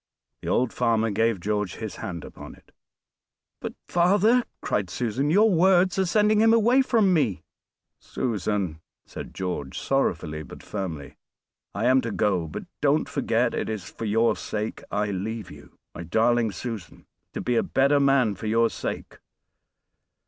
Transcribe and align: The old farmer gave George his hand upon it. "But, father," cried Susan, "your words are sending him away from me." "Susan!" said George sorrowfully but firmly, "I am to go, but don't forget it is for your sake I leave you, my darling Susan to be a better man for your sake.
The 0.41 0.47
old 0.47 0.73
farmer 0.73 1.11
gave 1.11 1.39
George 1.39 1.75
his 1.75 1.97
hand 1.97 2.23
upon 2.25 2.55
it. 2.55 2.71
"But, 3.59 3.75
father," 3.87 4.43
cried 4.59 4.89
Susan, 4.89 5.29
"your 5.29 5.51
words 5.51 5.99
are 5.99 6.07
sending 6.07 6.41
him 6.41 6.55
away 6.55 6.81
from 6.81 7.13
me." 7.13 7.43
"Susan!" 7.99 8.81
said 9.05 9.35
George 9.35 9.77
sorrowfully 9.77 10.41
but 10.41 10.63
firmly, 10.63 11.17
"I 11.75 11.85
am 11.85 12.01
to 12.01 12.11
go, 12.11 12.47
but 12.47 12.63
don't 12.81 13.07
forget 13.07 13.53
it 13.53 13.69
is 13.69 13.83
for 13.91 14.05
your 14.05 14.35
sake 14.35 14.81
I 14.89 15.11
leave 15.11 15.51
you, 15.51 15.77
my 15.93 16.01
darling 16.01 16.51
Susan 16.51 17.05
to 17.33 17.39
be 17.41 17.55
a 17.55 17.61
better 17.61 17.99
man 17.99 18.33
for 18.33 18.47
your 18.47 18.71
sake. 18.71 19.19